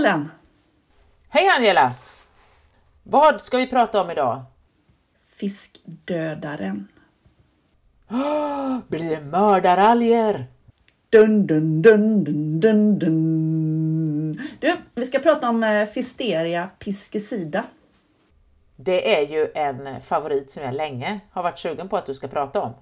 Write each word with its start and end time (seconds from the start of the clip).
Ellen! 0.00 0.30
Hej 1.28 1.48
Angela! 1.56 1.92
Vad 3.02 3.40
ska 3.40 3.56
vi 3.56 3.66
prata 3.66 4.02
om 4.02 4.10
idag? 4.10 4.42
Fiskdödaren. 5.28 6.88
Blir 8.88 9.10
det 9.10 9.20
mördaralger? 9.20 10.46
Dun, 11.10 11.46
dun, 11.46 11.82
dun, 11.82 12.24
dun, 12.24 12.60
dun, 12.60 12.98
dun. 12.98 14.40
Du, 14.60 14.72
vi 14.94 15.06
ska 15.06 15.18
prata 15.18 15.48
om 15.48 15.64
eh, 15.64 15.86
Fisteria 15.86 16.70
piscicida. 16.78 17.64
Det 18.76 19.16
är 19.16 19.28
ju 19.28 19.52
en 19.54 20.00
favorit 20.00 20.50
som 20.50 20.62
jag 20.62 20.74
länge 20.74 21.20
har 21.30 21.42
varit 21.42 21.58
sugen 21.58 21.88
på 21.88 21.96
att 21.96 22.06
du 22.06 22.14
ska 22.14 22.28
prata 22.28 22.60
om. 22.60 22.72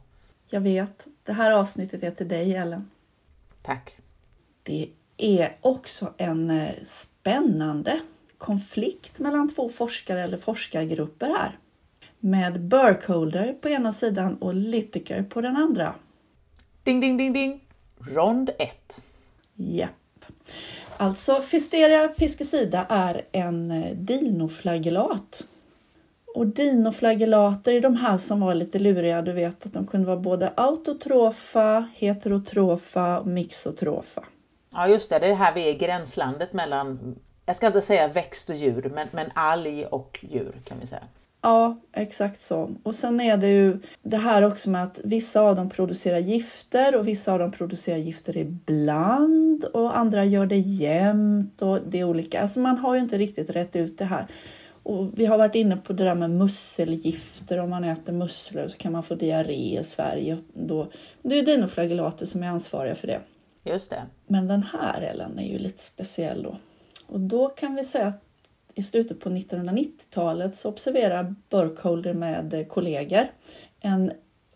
Jag 0.51 0.61
vet, 0.61 1.07
det 1.23 1.33
här 1.33 1.53
avsnittet 1.53 2.03
är 2.03 2.11
till 2.11 2.29
dig 2.29 2.57
Ellen. 2.57 2.91
Tack. 3.63 3.99
Det 4.63 4.89
är 5.19 5.57
också 5.61 6.15
en 6.17 6.51
eh, 6.51 6.71
spännande 6.87 8.01
konflikt 8.39 9.19
mellan 9.19 9.49
två 9.49 9.69
forskare 9.69 10.23
eller 10.23 10.39
forskargrupper 10.39 11.27
här. 11.27 11.59
Med 12.21 12.61
Burkholder 12.61 13.53
på 13.53 13.69
ena 13.69 13.93
sidan 13.93 14.37
och 14.37 14.55
Littaker 14.55 15.23
på 15.23 15.41
den 15.41 15.57
andra. 15.57 15.95
Ding, 16.83 17.01
ding, 17.01 17.17
ding, 17.17 17.33
ding! 17.33 17.61
Rond 17.99 18.51
1. 18.59 19.03
Japp. 19.55 19.91
Alltså 20.97 21.35
Fisteria 21.35 22.09
piscicida 22.09 22.87
är 22.89 23.27
en 23.33 23.71
eh, 23.71 23.95
dinoflagellat. 23.95 25.45
Och 26.35 26.47
dinoflagellater 26.47 27.73
är 27.73 27.81
de 27.81 27.97
här 27.97 28.19
som 28.19 28.41
var 28.41 28.55
lite 28.55 28.79
luriga. 28.79 29.23
Du 29.23 29.33
vet 29.33 29.67
att 29.67 29.73
de 29.73 29.87
kunde 29.87 30.07
vara 30.07 30.17
både 30.17 30.53
autotrofa, 30.57 31.89
heterotrofa 31.95 33.21
och 33.21 33.27
mixotrofa. 33.27 34.25
Ja 34.71 34.89
just 34.89 35.11
det, 35.11 35.19
det 35.19 35.27
är 35.27 35.35
här 35.35 35.55
vi 35.55 35.69
är 35.69 35.75
i 35.75 35.75
gränslandet 35.75 36.53
mellan, 36.53 37.17
jag 37.47 37.57
ska 37.57 37.67
inte 37.67 37.83
säga 37.83 38.09
växt 38.09 38.51
och 38.51 38.57
djur, 38.57 38.91
men, 38.95 39.09
men 39.11 39.31
alg 39.35 39.87
och 39.87 40.25
djur 40.31 40.61
kan 40.65 40.81
vi 40.81 40.87
säga. 40.87 41.03
Ja, 41.43 41.81
exakt 41.93 42.43
så. 42.43 42.75
Och 42.83 42.95
sen 42.95 43.21
är 43.21 43.37
det 43.37 43.49
ju 43.49 43.81
det 44.03 44.17
här 44.17 44.43
också 44.43 44.71
med 44.71 44.83
att 44.83 45.01
vissa 45.05 45.41
av 45.41 45.57
dem 45.57 45.71
producerar 45.71 46.19
gifter 46.19 46.97
och 46.97 47.09
vissa 47.09 47.33
av 47.33 47.39
dem 47.39 47.53
producerar 47.53 47.97
gifter 47.97 48.37
ibland 48.37 49.65
och 49.65 49.99
andra 49.99 50.25
gör 50.25 50.47
det 50.47 50.57
jämt 50.59 51.63
och 51.63 51.81
det 51.87 52.01
är 52.01 52.05
olika. 52.05 52.43
Alltså 52.43 52.61
man 52.61 52.79
har 52.79 52.95
ju 52.95 53.01
inte 53.01 53.19
riktigt 53.19 53.51
rätt 53.51 53.77
ut 53.77 53.99
det 53.99 54.05
här. 54.05 54.27
Och 54.83 55.19
vi 55.19 55.27
har 55.27 55.39
varit 55.39 55.55
inne 55.55 55.77
på 55.77 55.93
det 55.93 56.05
där 56.05 56.15
med 56.15 56.31
musselgifter. 56.31 57.59
Om 57.59 57.71
man 57.71 57.85
äter 57.85 58.13
musslor 58.13 58.69
så 58.69 58.79
kan 58.79 58.93
man 58.93 59.03
få 59.03 59.15
diarré 59.15 59.79
i 59.81 59.85
Sverige. 59.85 60.39
Då, 60.55 60.87
det 61.23 61.39
är 61.39 61.43
dinoflagellater 61.43 62.27
som 62.27 62.43
är 62.43 62.49
ansvariga 62.49 62.95
för 62.95 63.07
det. 63.07 63.21
Just 63.69 63.91
det. 63.91 64.07
Men 64.27 64.49
den 64.49 64.63
här 64.63 65.01
Ellen 65.01 65.39
är 65.39 65.49
ju 65.49 65.59
lite 65.59 65.83
speciell 65.83 66.43
då. 66.43 66.59
Och 67.07 67.21
då 67.21 67.49
kan 67.49 67.75
vi 67.75 67.85
säga 67.85 68.07
att 68.07 68.23
i 68.75 68.83
slutet 68.83 69.21
på 69.21 69.29
1990-talet 69.29 70.57
så 70.57 70.69
observerar 70.69 71.35
Burkholder 71.51 72.15
med 72.15 72.55
eh, 72.55 72.67
kollegor 72.67 73.27
en 73.81 74.13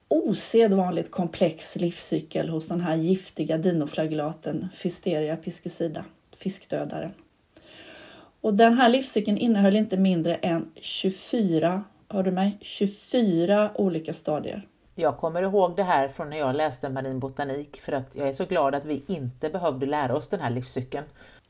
osedvanligt 0.08 1.10
komplex 1.10 1.76
livscykel 1.76 2.48
hos 2.48 2.68
den 2.68 2.80
här 2.80 2.96
giftiga 2.96 3.58
dinoflagellaten 3.58 4.68
Fisteria 4.74 5.36
piscicida, 5.36 6.04
fiskdödaren. 6.36 7.10
Och 8.40 8.54
den 8.54 8.78
här 8.78 8.88
livscykeln 8.88 9.38
innehöll 9.38 9.76
inte 9.76 9.96
mindre 9.96 10.34
än 10.34 10.70
24, 10.80 11.84
hör 12.08 12.22
du 12.22 12.30
mig? 12.30 12.58
24 12.60 13.70
olika 13.74 14.14
stadier. 14.14 14.66
Jag 14.94 15.16
kommer 15.16 15.42
ihåg 15.42 15.76
det 15.76 15.82
här 15.82 16.08
från 16.08 16.30
när 16.30 16.38
jag 16.38 16.56
läste 16.56 16.88
marin 16.88 17.18
botanik 17.20 17.80
för 17.80 17.92
att 17.92 18.16
jag 18.16 18.28
är 18.28 18.32
så 18.32 18.44
glad 18.44 18.74
att 18.74 18.84
vi 18.84 19.02
inte 19.06 19.50
behövde 19.50 19.86
lära 19.86 20.16
oss 20.16 20.28
den 20.28 20.40
här 20.40 20.50
livscykeln. 20.50 21.04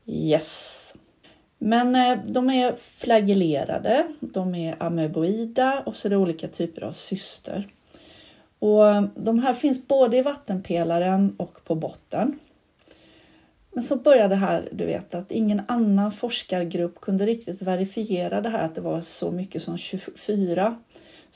Yes. 0.05 0.93
Men 1.57 1.95
eh, 1.95 2.25
de 2.25 2.49
är 2.49 2.75
flagellerade, 2.75 4.07
de 4.19 4.55
är 4.55 4.83
amöboida 4.83 5.83
och 5.85 5.95
så 5.95 6.07
är 6.07 6.09
det 6.09 6.17
olika 6.17 6.47
typer 6.47 6.83
av 6.83 6.91
syster. 6.91 7.67
Och 8.59 8.87
eh, 8.87 9.03
de 9.15 9.39
här 9.39 9.53
finns 9.53 9.87
både 9.87 10.17
i 10.17 10.21
vattenpelaren 10.21 11.35
och 11.37 11.63
på 11.65 11.75
botten. 11.75 12.39
Men 13.71 13.83
så 13.83 13.95
började 13.95 14.29
det 14.29 14.39
här, 14.39 14.69
du 14.71 14.85
vet, 14.85 15.15
att 15.15 15.31
ingen 15.31 15.61
annan 15.67 16.11
forskargrupp 16.11 17.01
kunde 17.01 17.25
riktigt 17.25 17.61
verifiera 17.61 18.41
det 18.41 18.49
här 18.49 18.65
att 18.65 18.75
det 18.75 18.81
var 18.81 19.01
så 19.01 19.31
mycket 19.31 19.63
som 19.63 19.77
24. 19.77 20.75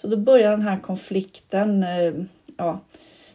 Så 0.02 0.08
då 0.08 0.18
började 0.18 0.56
den 0.56 0.68
här 0.68 0.80
konflikten, 0.80 1.84
eh, 1.84 2.14
ja, 2.58 2.80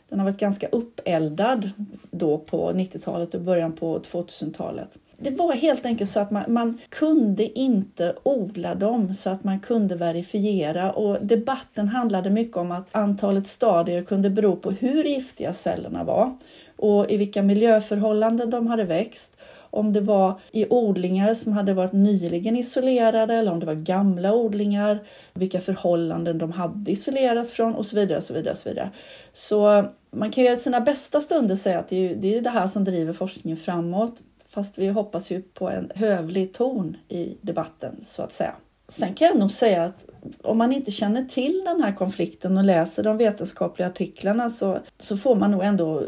den 0.09 0.19
har 0.19 0.27
varit 0.27 0.41
ganska 0.41 0.67
uppeldad 0.67 1.71
då 2.11 2.39
på 2.39 2.73
90-talet 2.73 3.35
och 3.35 3.41
början 3.41 3.73
på 3.73 3.99
2000-talet. 3.99 4.89
Det 5.19 5.31
var 5.31 5.53
helt 5.53 5.87
enkelt 5.87 6.11
så 6.11 6.21
att 6.21 6.31
man, 6.31 6.43
man, 6.49 6.79
kunde 6.89 7.59
inte 7.59 8.15
odla 8.23 8.75
dem 8.75 9.15
så 9.15 9.31
att 9.31 9.45
man 9.45 9.61
kunde 9.61 9.97
verifiera 9.97 10.93
och 10.93 11.27
debatten 11.27 11.89
handlade 11.89 12.31
mycket 12.31 12.57
om 12.57 12.73
att 12.73 12.89
antalet 12.93 13.47
stadier 13.47 14.03
kunde 14.03 14.31
bero 14.31 14.57
på 14.57 14.71
hur 14.71 15.05
giftiga 15.05 15.53
cellerna 15.53 16.05
var 16.05 16.37
och 16.77 17.11
i 17.11 17.17
vilka 17.17 17.43
miljöförhållanden 17.43 18.51
de 18.51 18.67
hade 18.67 18.85
växt. 18.85 19.37
Om 19.73 19.93
det 19.93 20.01
var 20.01 20.41
i 20.51 20.67
odlingar 20.71 21.35
som 21.35 21.53
hade 21.53 21.75
varit 21.75 21.93
nyligen 21.93 22.57
isolerade 22.57 23.35
eller 23.35 23.53
om 23.53 23.61
det 23.61 23.67
var 23.67 23.75
gamla 23.75 24.35
odlingar, 24.35 24.99
vilka 25.35 25.61
förhållanden 25.61 26.39
de 26.39 26.53
hade 26.53 26.93
isolerats 26.93 27.51
från 27.51 27.75
och 27.75 27.87
så 27.87 27.97
vidare. 27.97 28.19
Och 28.19 28.25
så, 28.25 28.35
vidare, 28.35 28.53
och 28.53 28.59
så, 28.59 28.69
vidare. 28.69 28.91
så 29.33 29.85
man 30.11 30.31
kan 30.31 30.45
ju 30.45 30.53
i 30.53 30.57
sina 30.57 30.81
bästa 30.81 31.21
stunder 31.21 31.57
säga 31.57 31.79
att 31.79 31.89
det 31.89 32.11
är, 32.11 32.15
det 32.15 32.37
är 32.37 32.41
det 32.43 32.51
här 32.51 32.69
som 32.69 32.85
driver 32.85 33.13
forskningen 33.13 33.57
framåt. 33.57 34.15
Fast 34.49 34.79
vi 34.79 34.89
hoppas 34.89 35.31
ju 35.31 35.43
på 35.43 35.69
en 35.69 35.91
hövlig 35.95 36.53
ton 36.53 36.97
i 37.09 37.37
debatten 37.41 37.97
så 38.03 38.23
att 38.23 38.33
säga. 38.33 38.55
Sen 38.89 39.15
kan 39.15 39.29
jag 39.29 39.39
nog 39.39 39.53
säga 39.53 39.85
att 39.85 40.07
om 40.43 40.59
man 40.59 40.73
inte 40.73 40.91
känner 40.91 41.25
till 41.25 41.63
den 41.65 41.83
här 41.83 41.93
konflikten 41.93 42.59
och 42.59 42.65
läser 42.65 43.03
de 43.03 43.17
vetenskapliga 43.17 43.89
artiklarna 43.89 44.51
så, 44.51 44.79
så 44.99 45.17
får 45.17 45.35
man 45.35 45.51
nog 45.51 45.65
ändå 45.65 46.03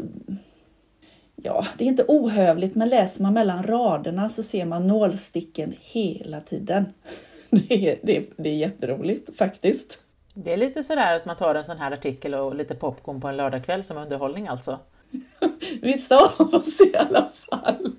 ja, 1.45 1.65
det 1.77 1.83
är 1.83 1.87
inte 1.87 2.05
ohövligt, 2.07 2.75
men 2.75 2.89
läser 2.89 3.23
man 3.23 3.33
mellan 3.33 3.63
raderna 3.63 4.29
så 4.29 4.43
ser 4.43 4.65
man 4.65 4.87
nålsticken 4.87 5.73
hela 5.79 6.39
tiden. 6.39 6.85
Det 7.49 7.89
är, 7.89 7.99
det 8.01 8.17
är, 8.17 8.23
det 8.37 8.49
är 8.49 8.55
jätteroligt 8.55 9.37
faktiskt. 9.37 9.99
Det 10.33 10.53
är 10.53 10.57
lite 10.57 10.83
sådär 10.83 11.15
att 11.15 11.25
man 11.25 11.35
tar 11.35 11.55
en 11.55 11.63
sån 11.63 11.77
här 11.77 11.91
artikel 11.91 12.33
och 12.33 12.55
lite 12.55 12.75
popcorn 12.75 13.21
på 13.21 13.27
en 13.27 13.37
lördagkväll 13.37 13.83
som 13.83 13.97
underhållning 13.97 14.47
alltså. 14.47 14.79
Vissa 15.81 16.33
av 16.37 16.53
oss 16.55 16.81
i 16.81 16.97
alla 16.97 17.29
fall. 17.49 17.91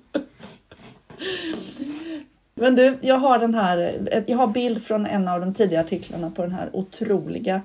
Men 2.55 2.75
du, 2.75 2.97
jag 3.01 3.15
har 3.15 3.39
den 3.39 3.55
här, 3.55 4.23
jag 4.27 4.37
har 4.37 4.47
bild 4.47 4.83
från 4.83 5.05
en 5.05 5.27
av 5.27 5.39
de 5.39 5.53
tidiga 5.53 5.79
artiklarna 5.79 6.31
på 6.31 6.41
den 6.41 6.51
här 6.51 6.69
otroliga 6.73 7.61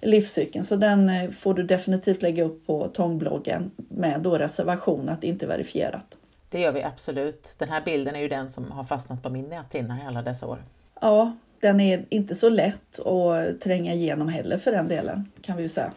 livscykeln. 0.00 0.64
Så 0.64 0.76
den 0.76 1.08
eh, 1.08 1.30
får 1.30 1.54
du 1.54 1.62
definitivt 1.62 2.22
lägga 2.22 2.44
upp 2.44 2.66
på 2.66 2.88
Tångbloggen 2.88 3.70
med 3.76 4.20
då 4.20 4.38
reservation 4.38 5.08
att 5.08 5.24
inte 5.24 5.46
verifierat. 5.46 6.16
Det 6.48 6.60
gör 6.60 6.72
vi 6.72 6.82
absolut. 6.82 7.54
Den 7.58 7.68
här 7.68 7.80
bilden 7.84 8.16
är 8.16 8.20
ju 8.20 8.28
den 8.28 8.50
som 8.50 8.70
har 8.70 8.84
fastnat 8.84 9.22
på 9.22 9.30
min 9.30 9.44
näthinna 9.44 9.98
i 9.98 10.06
alla 10.06 10.22
dessa 10.22 10.46
år. 10.46 10.64
Ja, 11.00 11.36
den 11.60 11.80
är 11.80 12.04
inte 12.08 12.34
så 12.34 12.48
lätt 12.48 12.98
att 13.06 13.60
tränga 13.60 13.94
igenom 13.94 14.28
heller 14.28 14.58
för 14.58 14.72
den 14.72 14.88
delen 14.88 15.30
kan 15.42 15.56
vi 15.56 15.62
ju 15.62 15.68
säga. 15.68 15.92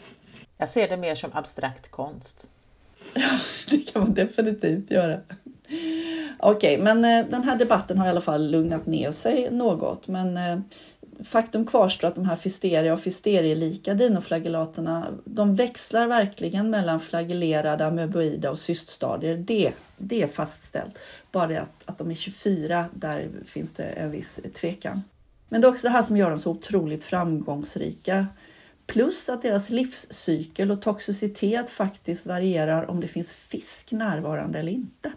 Jag 0.58 0.70
ser 0.70 0.88
det 0.88 0.98
mer 0.98 1.16
som 1.16 1.30
abstrakt 1.34 1.92
konst. 1.92 2.47
Ja, 3.14 3.30
det 3.70 3.78
kan 3.78 4.02
man 4.02 4.14
definitivt 4.14 4.92
göra. 4.92 5.20
Okej, 6.40 6.80
okay, 6.80 6.94
men 6.94 7.06
eh, 7.06 7.32
den 7.32 7.44
här 7.44 7.56
debatten 7.56 7.97
har 7.97 8.08
i 8.08 8.09
alla 8.09 8.22
fall 8.22 8.52
lugnat 8.52 8.86
ner 8.86 9.12
sig 9.12 9.52
något. 9.52 10.08
Men 10.08 10.38
eh, 10.38 10.59
faktum 11.26 11.66
kvarstår 11.66 12.08
att 12.08 12.16
de 12.16 12.26
här 12.26 12.35
fisteria 12.35 12.94
och 12.94 13.00
fisterielika 13.00 13.94
dinoflagellaterna 13.94 15.08
de 15.26 15.56
växlar 15.56 16.08
verkligen 16.08 16.70
mellan 16.70 17.00
flagellerade, 17.00 17.85
amöboida 17.85 18.52
och 18.52 18.59
cyststadier. 18.59 19.38
Det, 19.38 19.72
det 19.97 20.23
är 20.23 20.28
fastställt. 20.28 20.97
Bara 21.32 21.47
det 21.47 21.62
att, 21.62 21.84
att 21.85 21.97
de 21.97 22.12
är 22.12 22.16
24, 22.16 22.85
där 22.94 23.29
finns 23.46 23.72
det 23.72 23.84
en 23.84 24.12
viss 24.12 24.40
tvekan. 24.53 25.02
Men 25.50 25.62
det 25.62 25.68
är 25.68 25.70
också 25.70 25.88
det 25.88 25.94
här 25.94 26.03
som 26.03 26.18
gör 26.18 26.29
dem 26.29 26.41
så 26.41 26.52
otroligt 26.52 27.03
framgångsrika. 27.03 28.28
Plus 28.85 29.29
att 29.29 29.41
deras 29.41 29.70
livscykel 29.70 30.72
och 30.72 30.82
toxicitet 30.82 31.70
faktiskt 31.70 32.26
varierar 32.26 32.90
om 32.90 33.00
det 33.00 33.08
finns 33.08 33.34
fisk 33.34 33.91
närvarande 33.91 34.59
eller 34.59 34.72
inte. 34.72 35.12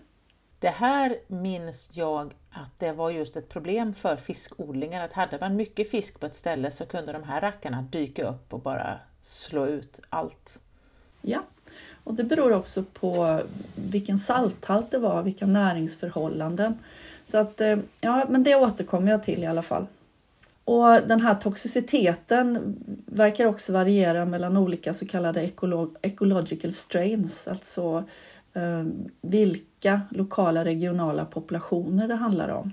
Det 0.65 0.71
här 0.71 1.17
minns 1.27 1.91
jag 1.93 2.35
att 2.51 2.71
det 2.79 2.93
var 2.93 3.11
just 3.11 3.37
ett 3.37 3.49
problem 3.49 3.95
för 3.95 4.17
fiskodlingar, 4.17 5.05
att 5.05 5.13
hade 5.13 5.39
man 5.41 5.57
mycket 5.57 5.91
fisk 5.91 6.21
på 6.21 6.27
ett 6.27 6.37
ställe 6.37 6.71
så 6.71 6.87
kunde 6.87 7.13
de 7.13 7.23
här 7.23 7.41
rackarna 7.41 7.83
dyka 7.83 8.29
upp 8.29 8.55
och 8.55 8.61
bara 8.61 8.99
slå 9.21 9.67
ut 9.67 10.01
allt. 10.09 10.59
Ja, 11.23 11.43
och 12.05 12.15
det 12.15 12.25
beror 12.25 12.53
också 12.53 12.85
på 12.93 13.41
vilken 13.75 14.19
salthalt 14.19 14.91
det 14.91 14.99
var, 14.99 15.23
vilka 15.23 15.47
näringsförhållanden. 15.47 16.79
Så 17.27 17.39
att, 17.39 17.61
eh, 17.61 17.79
ja, 18.01 18.27
men 18.29 18.43
det 18.43 18.55
återkommer 18.55 19.11
jag 19.11 19.23
till 19.23 19.43
i 19.43 19.47
alla 19.47 19.63
fall. 19.63 19.87
Och 20.65 20.93
den 21.07 21.21
här 21.21 21.35
toxiciteten 21.35 22.77
verkar 23.07 23.47
också 23.47 23.73
variera 23.73 24.25
mellan 24.25 24.57
olika 24.57 24.95
så 24.95 25.07
kallade 25.07 25.51
ecological 26.03 26.73
strains, 26.73 27.49
alltså 27.49 28.05
eh, 28.55 28.85
vilka 29.21 29.74
olika 29.85 30.01
lokala 30.11 30.65
regionala 30.65 31.25
populationer 31.25 32.09
det 32.09 32.15
handlar 32.15 32.49
om. 32.49 32.73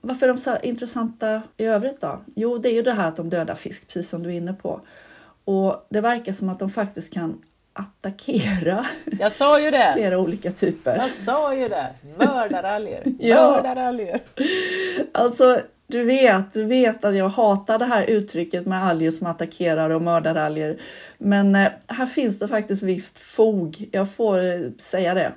Varför 0.00 0.26
är 0.26 0.32
de 0.32 0.38
så 0.38 0.56
intressanta 0.62 1.42
i 1.56 1.64
övrigt 1.64 2.00
då? 2.00 2.20
Jo, 2.34 2.58
det 2.58 2.68
är 2.68 2.74
ju 2.74 2.82
det 2.82 2.92
här 2.92 3.08
att 3.08 3.16
de 3.16 3.30
dödar 3.30 3.54
fisk, 3.54 3.86
precis 3.86 4.08
som 4.08 4.22
du 4.22 4.28
är 4.28 4.34
inne 4.34 4.52
på. 4.52 4.80
Och 5.44 5.86
det 5.88 6.00
verkar 6.00 6.32
som 6.32 6.48
att 6.48 6.58
de 6.58 6.70
faktiskt 6.70 7.12
kan 7.12 7.42
attackera 7.72 8.86
Jag 9.20 9.32
sa 9.32 9.60
ju 9.60 9.70
det! 9.70 9.92
flera 9.96 10.18
olika 10.18 10.52
typer. 10.52 10.96
Jag 10.96 11.10
sa 11.10 11.54
ju 11.54 11.68
det! 11.68 11.94
Mördaralger! 12.18 13.02
Ja. 13.18 13.50
Mördaralger! 13.50 14.20
Alltså, 15.12 15.60
du 15.86 16.04
vet, 16.04 16.52
du 16.52 16.64
vet 16.64 17.04
att 17.04 17.16
jag 17.16 17.28
hatar 17.28 17.78
det 17.78 17.84
här 17.84 18.04
uttrycket 18.04 18.66
med 18.66 18.84
alger 18.84 19.10
som 19.10 19.26
attackerar 19.26 19.90
och 19.90 20.02
mördar 20.02 20.34
alger. 20.34 20.76
Men 21.18 21.54
eh, 21.54 21.68
här 21.86 22.06
finns 22.06 22.38
det 22.38 22.48
faktiskt 22.48 22.82
visst 22.82 23.18
fog. 23.18 23.88
Jag 23.92 24.12
får 24.12 24.44
eh, 24.44 24.60
säga 24.78 25.14
det. 25.14 25.32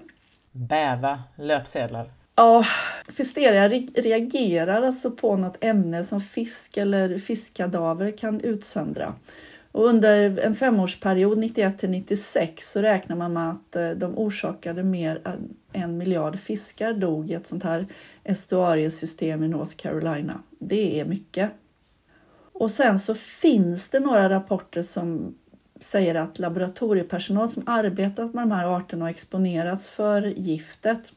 Bäva 0.56 1.24
löpsedlar. 1.36 2.12
Ja, 2.36 2.66
Fisteria 3.10 3.70
reagerar 3.96 4.82
alltså 4.82 5.12
på 5.12 5.38
något 5.38 5.64
ämne 5.64 6.04
som 6.04 6.22
fisk 6.22 6.78
eller 6.78 7.18
fiskkadaver 7.18 8.18
kan 8.18 8.42
utsöndra. 8.42 9.16
Och 9.72 9.86
under 9.86 10.40
en 10.40 10.56
femårsperiod, 10.56 11.38
91 11.38 11.80
till 11.80 11.90
96, 11.90 12.72
så 12.72 12.82
räknar 12.82 13.16
man 13.16 13.34
med 13.34 13.50
att 13.50 13.76
eh, 13.76 13.90
de 13.90 14.18
orsakade 14.18 14.84
mer 14.84 15.22
än 15.26 15.56
en 15.72 15.98
miljard 15.98 16.40
fiskar 16.40 16.94
dog 16.94 17.32
i 17.32 17.34
ett 17.34 17.48
sånt 17.48 17.64
här 17.64 17.88
estuariesystem 18.24 19.44
i 19.44 19.48
North 19.48 19.76
Carolina. 19.76 20.44
Det 20.60 21.00
är 21.00 21.06
mycket. 21.06 21.52
Och 22.54 22.72
sen 22.72 23.00
så 23.00 23.16
finns 23.16 23.90
det 23.90 24.00
några 24.00 24.30
rapporter 24.30 24.84
som 24.84 25.36
säger 25.86 26.16
att 26.16 26.40
laboratoriepersonal 26.40 27.50
som 27.50 27.64
arbetat 27.66 28.34
med 28.34 28.44
de 28.44 28.52
här 28.52 28.78
arterna 28.78 29.06
och 29.06 29.10
exponerats 29.10 29.90
för 29.90 30.22
giftet 30.22 31.14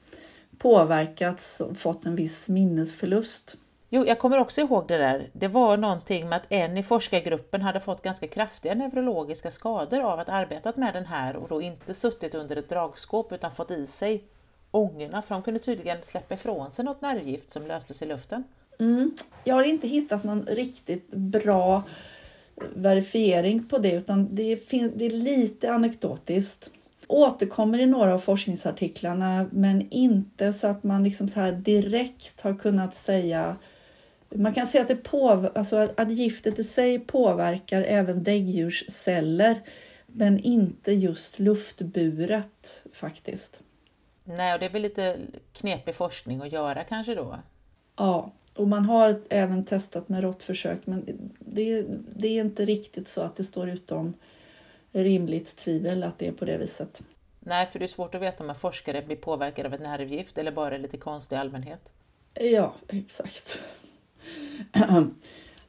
påverkats 0.59 1.61
och 1.61 1.77
fått 1.77 2.07
en 2.07 2.17
viss 2.17 2.49
minnesförlust. 2.49 3.57
Jo, 3.91 4.07
jag 4.07 4.19
kommer 4.19 4.39
också 4.39 4.61
ihåg 4.61 4.89
det 4.89 4.99
där. 4.99 5.31
Det 5.33 5.49
var 5.49 5.77
någonting 5.77 6.29
med 6.29 6.37
att 6.37 6.47
en 6.49 6.77
i 6.77 6.83
forskargruppen 6.83 7.63
hade 7.63 7.81
fått 7.81 8.03
ganska 8.03 8.29
kraftiga 8.29 8.75
neurologiska 8.75 9.51
skador 9.51 10.01
av 10.01 10.19
att 10.19 10.29
arbetat 10.29 10.77
med 10.77 10.95
den 10.95 11.07
här 11.07 11.37
och 11.37 11.49
då 11.49 11.63
inte 11.63 11.95
suttit 11.95 12.35
under 12.35 12.57
ett 12.57 12.69
dragskåp 12.69 13.33
utan 13.33 13.51
fått 13.51 13.71
i 13.71 13.87
sig 13.87 14.25
ångorna 14.71 15.23
för 15.23 15.35
de 15.35 15.43
kunde 15.43 15.61
tydligen 15.61 16.03
släppa 16.03 16.35
ifrån 16.35 16.73
sig 16.73 16.85
något 16.85 17.01
nervgift 17.01 17.53
som 17.53 17.67
löstes 17.67 18.03
i 18.03 18.07
luften. 18.07 18.45
Mm. 18.79 19.17
Jag 19.45 19.55
har 19.55 19.65
inte 19.65 19.89
hittat 19.89 20.25
någon 20.25 20.47
riktigt 20.47 21.11
bra 21.11 21.83
verifiering 22.75 23.65
på 23.65 23.79
det 23.79 23.93
utan 23.93 24.35
det, 24.35 24.69
finns, 24.69 24.93
det 24.97 25.07
är 25.07 25.11
lite 25.11 25.73
anekdotiskt. 25.73 26.71
Återkommer 27.07 27.79
i 27.79 27.87
några 27.87 28.15
av 28.15 28.19
forskningsartiklarna 28.19 29.47
men 29.51 29.87
inte 29.91 30.53
så 30.53 30.67
att 30.67 30.85
man 30.85 31.05
liksom 31.05 31.29
så 31.29 31.41
här 31.41 31.53
direkt 31.53 32.41
har 32.41 32.55
kunnat 32.55 32.95
säga 32.95 33.57
man 34.35 34.55
kan 34.55 34.67
säga 34.67 34.83
att, 34.83 34.89
det 34.89 35.49
alltså 35.55 35.77
att, 35.77 36.01
att 36.01 36.11
giftet 36.11 36.59
i 36.59 36.65
sig 36.65 36.99
påverkar 36.99 37.83
även 37.83 38.23
däggdjursceller 38.23 39.61
men 40.07 40.39
inte 40.39 40.93
just 40.93 41.39
luftburet 41.39 42.85
faktiskt. 42.93 43.63
Nej, 44.25 44.55
och 44.55 44.61
det 44.61 44.67
är 44.67 44.71
väl 44.71 44.83
lite 44.83 45.17
knepig 45.53 45.95
forskning 45.95 46.41
att 46.41 46.53
göra 46.53 46.85
kanske 46.85 47.15
då? 47.15 47.39
Ja, 47.97 48.33
och 48.59 48.69
man 48.69 48.85
har 48.85 49.21
även 49.31 49.65
testat 49.65 50.09
med 50.09 50.23
råttförsök 50.23 50.81
men 50.85 51.05
det, 51.39 51.87
det 52.17 52.29
är 52.29 52.41
inte 52.41 52.65
riktigt 52.65 53.09
så 53.09 53.21
att 53.21 53.37
det 53.37 53.45
står 53.45 53.69
utom 53.69 54.15
rimligt 54.93 55.57
tvivel 55.57 56.03
att 56.03 56.19
det 56.19 56.29
är 56.29 56.33
på 56.33 56.45
det 56.45 56.59
viset. 56.59 57.03
Nej, 57.41 57.67
för 57.67 57.79
det 57.79 57.85
är 57.85 57.87
svårt 57.87 58.15
att 58.15 58.23
veta 58.23 58.45
om 58.45 58.51
en 58.51 58.57
forskare 58.57 59.03
blir 59.03 59.17
påverkad 59.17 59.67
av 59.67 59.75
ett 59.75 59.81
nervgift 59.81 60.39
eller 60.39 60.53
bara 60.53 60.77
lite 60.77 60.97
konstig 60.97 61.37
allmänhet. 61.37 61.93
Ja, 62.35 62.75
exakt. 62.89 63.63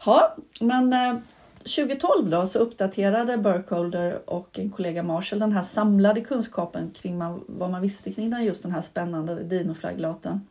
ja, 0.05 0.35
men 0.59 0.93
eh, 0.93 1.19
2012 1.59 2.29
då, 2.29 2.47
så 2.47 2.59
uppdaterade 2.59 3.37
Burkholder 3.37 4.29
och 4.29 4.59
en 4.59 4.69
kollega 4.69 5.03
Marshall 5.03 5.39
den 5.39 5.51
här 5.51 5.61
samlade 5.61 6.21
kunskapen 6.21 6.91
kring 6.91 7.19
vad 7.47 7.71
man 7.71 7.81
visste 7.81 8.13
kring 8.13 8.29
den, 8.29 8.45
just 8.45 8.63
den 8.63 8.71
här 8.71 8.81
spännande 8.81 9.43
dinoflagellaten. 9.43 10.47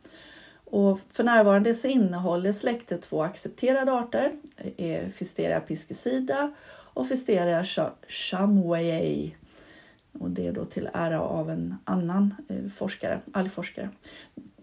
Och 0.69 0.99
för 1.11 1.23
närvarande 1.23 1.73
så 1.73 1.87
innehåller 1.87 2.51
släktet 2.51 3.01
två 3.01 3.23
accepterade 3.23 3.91
arter, 3.93 4.31
är 4.77 5.09
Fisteria 5.09 5.59
piscicida 5.59 6.51
och 6.93 7.07
Fisteria 7.07 7.65
chamoyei. 8.07 9.35
Och 10.19 10.29
det 10.29 10.47
är 10.47 10.51
då 10.51 10.65
till 10.65 10.89
ära 10.93 11.21
av 11.21 11.49
en 11.49 11.75
annan 11.83 12.35
eh, 12.49 12.69
forskare, 12.69 13.19
algforskare. 13.33 13.89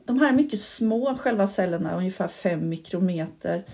De 0.04 0.18
här 0.18 0.32
är 0.32 0.36
mycket 0.36 0.62
små, 0.62 1.16
själva 1.16 1.48
cellerna, 1.48 1.96
ungefär 1.96 2.28
5 2.28 2.68
mikrometer. 2.68 3.64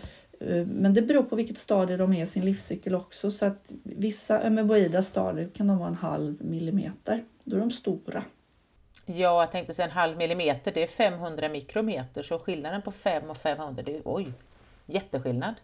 Eh, 0.40 0.66
men 0.66 0.94
det 0.94 1.02
beror 1.02 1.22
på 1.22 1.36
vilket 1.36 1.58
stadie 1.58 1.96
de 1.96 2.12
är 2.12 2.22
i 2.22 2.26
sin 2.26 2.44
livscykel 2.44 2.94
också. 2.94 3.30
Så 3.30 3.44
att 3.44 3.72
vissa 3.82 4.42
ömeboida 4.42 5.02
stadier 5.02 5.48
kan 5.54 5.66
de 5.66 5.78
vara 5.78 5.88
en 5.88 5.94
halv 5.94 6.44
millimeter. 6.44 7.24
Då 7.44 7.56
är 7.56 7.60
de 7.60 7.70
stora. 7.70 8.24
Ja, 9.06 9.40
jag 9.42 9.50
tänkte 9.50 9.74
säga 9.74 9.86
en 9.86 9.92
halv 9.94 10.16
millimeter, 10.16 10.72
det 10.72 10.82
är 10.82 10.86
500 10.86 11.48
mikrometer, 11.48 12.22
så 12.22 12.38
skillnaden 12.38 12.82
på 12.82 12.92
5 12.92 13.30
och 13.30 13.36
500, 13.36 13.82
det 13.82 13.96
är 13.96 14.02
oj, 14.04 14.32
jätteskillnad. 14.86 15.54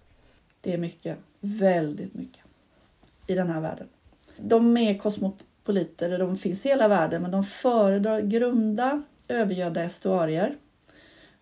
Det 0.60 0.72
är 0.72 0.78
mycket, 0.78 1.18
väldigt 1.40 2.14
mycket 2.14 2.42
i 3.26 3.34
den 3.34 3.50
här 3.50 3.60
världen. 3.60 3.88
De 4.36 4.76
är 4.76 4.98
kosmopoliter, 4.98 6.18
de 6.18 6.36
finns 6.36 6.66
i 6.66 6.68
hela 6.68 6.88
världen 6.88 7.22
men 7.22 7.30
de 7.30 7.44
föredrar 7.44 8.20
grunda 8.20 9.02
övergödda 9.28 9.82
estuarier 9.82 10.56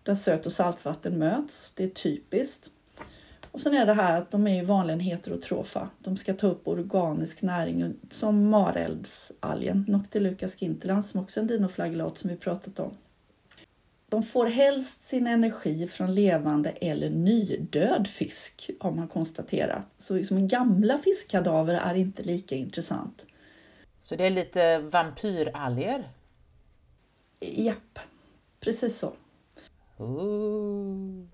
där 0.03 0.15
söt 0.15 0.45
och 0.45 0.51
saltvatten 0.51 1.19
möts. 1.19 1.71
Det 1.75 1.83
är 1.83 1.89
typiskt. 1.89 2.71
Och 3.57 3.61
sen 3.61 3.73
är 3.73 3.85
det 3.85 3.93
här 3.93 4.17
att 4.17 4.31
de 4.31 4.47
är 4.47 4.55
ju 4.55 4.65
vanligen 4.65 4.99
heterotrofa. 4.99 5.89
De 5.99 6.17
ska 6.17 6.33
ta 6.33 6.47
upp 6.47 6.67
organisk 6.67 7.41
näring 7.41 7.93
som 8.11 8.49
mareldsalgen, 8.49 9.85
Noctiluca 9.87 10.47
scintillans 10.47 11.09
som 11.09 11.21
också 11.21 11.39
är 11.39 11.41
en 11.41 11.47
dinoflagellat 11.47 12.17
som 12.17 12.29
vi 12.29 12.35
pratat 12.35 12.79
om. 12.79 12.97
De 14.09 14.23
får 14.23 14.45
helst 14.45 15.03
sin 15.03 15.27
energi 15.27 15.87
från 15.87 16.15
levande 16.15 16.69
eller 16.69 17.09
nydöd 17.09 18.07
fisk 18.07 18.69
har 18.79 18.91
man 18.91 19.07
konstaterat. 19.07 19.87
Så 19.97 20.13
liksom 20.13 20.47
gamla 20.47 20.97
fiskkadaver 20.97 21.73
är 21.73 21.95
inte 21.95 22.23
lika 22.23 22.55
intressant. 22.55 23.25
Så 24.01 24.15
det 24.15 24.25
är 24.25 24.29
lite 24.29 24.79
vampyralger. 24.79 26.09
Japp, 27.39 27.99
precis 28.59 28.97
så. 28.97 29.13
Ooh. 29.97 31.27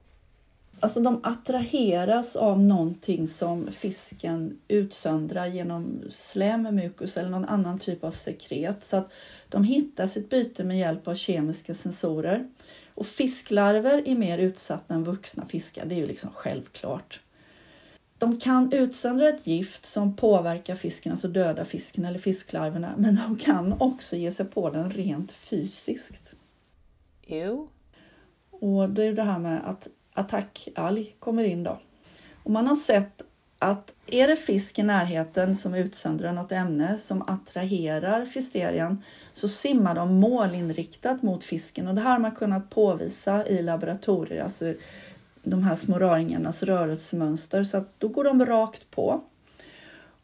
Alltså 0.83 0.99
de 0.99 1.19
attraheras 1.23 2.35
av 2.35 2.59
någonting 2.59 3.27
som 3.27 3.67
fisken 3.71 4.59
utsöndrar 4.67 5.47
genom 5.47 6.01
slem, 6.09 6.61
mukus 6.61 7.17
eller 7.17 7.29
någon 7.29 7.45
annan 7.45 7.79
typ 7.79 8.03
av 8.03 8.11
sekret. 8.11 8.83
Så 8.85 8.97
att 8.97 9.11
de 9.49 9.63
hittar 9.63 10.07
sitt 10.07 10.29
byte 10.29 10.63
med 10.63 10.79
hjälp 10.79 11.07
av 11.07 11.15
kemiska 11.15 11.73
sensorer. 11.73 12.49
Och 12.93 13.05
fisklarver 13.05 14.07
är 14.07 14.15
mer 14.15 14.37
utsatta 14.37 14.93
än 14.93 15.03
vuxna 15.03 15.45
fiskar, 15.45 15.85
det 15.85 15.95
är 15.95 15.99
ju 15.99 16.07
liksom 16.07 16.29
självklart. 16.33 17.21
De 18.17 18.39
kan 18.39 18.73
utsöndra 18.73 19.29
ett 19.29 19.47
gift 19.47 19.85
som 19.85 20.15
påverkar 20.15 20.75
fisken, 20.75 21.11
alltså 21.11 21.27
döda 21.27 21.65
fisken 21.65 22.05
eller 22.05 22.19
fisklarverna, 22.19 22.93
men 22.97 23.19
de 23.27 23.37
kan 23.37 23.73
också 23.79 24.15
ge 24.15 24.31
sig 24.31 24.45
på 24.45 24.69
den 24.69 24.91
rent 24.91 25.31
fysiskt. 25.31 26.33
Jo. 27.25 27.69
Och 28.49 28.89
det 28.89 29.03
är 29.03 29.13
det 29.13 29.23
här 29.23 29.39
med 29.39 29.61
att 29.69 29.87
attackalg 30.13 31.15
kommer 31.19 31.43
in 31.43 31.63
då. 31.63 31.79
Och 32.43 32.51
man 32.51 32.67
har 32.67 32.75
sett 32.75 33.21
att 33.59 33.93
är 34.07 34.27
det 34.27 34.35
fisk 34.35 34.79
i 34.79 34.83
närheten 34.83 35.55
som 35.55 35.73
utsöndrar 35.73 36.33
något 36.33 36.51
ämne 36.51 36.97
som 36.97 37.21
attraherar 37.21 38.25
fisterian 38.25 39.03
så 39.33 39.47
simmar 39.47 39.95
de 39.95 40.15
målinriktat 40.15 41.21
mot 41.21 41.43
fisken 41.43 41.87
och 41.87 41.95
det 41.95 42.01
här 42.01 42.11
har 42.11 42.19
man 42.19 42.35
kunnat 42.35 42.69
påvisa 42.69 43.47
i 43.47 43.61
laboratorier, 43.61 44.43
alltså 44.43 44.73
de 45.43 45.63
här 45.63 45.75
små 45.75 45.99
röringarnas 45.99 46.63
rörelsemönster 46.63 47.63
så 47.63 47.77
att 47.77 47.99
då 47.99 48.07
går 48.07 48.23
de 48.23 48.45
rakt 48.45 48.91
på. 48.91 49.21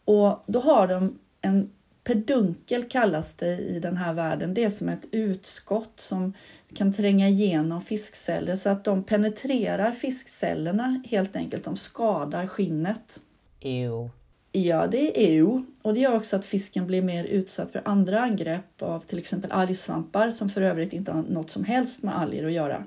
Och 0.06 0.44
då 0.48 0.60
har 0.60 0.88
de 0.88 1.20
en 1.42 1.70
pedunkel 2.04 2.84
kallas 2.90 3.34
det 3.34 3.58
i 3.58 3.80
den 3.80 3.98
här 3.98 4.14
världen. 4.14 4.54
Det 4.54 4.64
är 4.64 4.70
som 4.70 4.90
ett 4.90 5.06
utskott 5.12 5.94
som 5.96 6.34
kan 6.74 6.94
tränga 6.94 7.30
igenom 7.30 7.82
fiskceller 7.82 8.56
så 8.56 8.70
att 8.70 8.84
de 8.84 9.04
penetrerar 9.04 9.92
fiskcellerna 9.92 11.04
helt 11.06 11.36
enkelt. 11.36 11.64
De 11.64 11.78
skadar 11.78 12.48
skinnet. 12.48 13.22
Jo. 13.60 14.10
Ja, 14.52 14.88
det 14.88 14.98
är 14.98 15.32
EU 15.32 15.66
och 15.82 15.94
det 15.94 16.00
gör 16.00 16.16
också 16.16 16.36
att 16.36 16.46
fisken 16.46 16.88
blir 16.88 17.02
mer 17.02 17.24
utsatt 17.26 17.72
för 17.72 17.82
andra 17.86 18.22
angrepp 18.22 18.82
av 18.82 19.00
till 19.00 19.20
exempel 19.20 19.52
algsvampar 19.52 20.32
som 20.32 20.50
för 20.50 20.62
övrigt 20.62 20.94
inte 20.94 21.12
har 21.12 21.24
något 21.24 21.50
som 21.50 21.64
helst 21.64 22.04
med 22.04 22.18
alger 22.18 22.46
att 22.46 22.52
göra. 22.52 22.84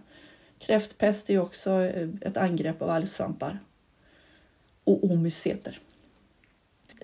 Kräftpest 0.58 1.30
är 1.30 1.38
också 1.38 1.70
ett 2.20 2.36
angrepp 2.36 2.82
av 2.82 2.90
algsvampar 2.90 3.58
och 4.84 5.04
omyceter. 5.04 5.80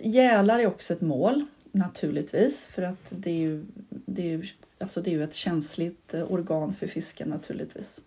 Gälar 0.00 0.58
är 0.58 0.66
också 0.66 0.92
ett 0.92 1.00
mål 1.00 1.44
naturligtvis 1.72 2.68
för 2.68 2.82
att 2.82 3.12
det 3.16 3.30
är 3.30 3.38
ju, 3.38 3.66
det 3.88 4.22
är 4.22 4.26
ju 4.26 4.46
alltså 4.80 5.02
det 5.02 5.10
är 5.10 5.12
ju 5.12 5.24
ett 5.24 5.34
känsligt 5.34 6.14
eh, 6.14 6.32
organ 6.32 6.74
för 6.74 6.86
fisken 6.86 7.28
naturligtvis. 7.28 8.00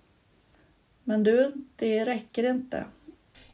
Men 1.03 1.23
du, 1.23 1.53
det 1.75 2.05
räcker 2.05 2.43
inte. 2.43 2.85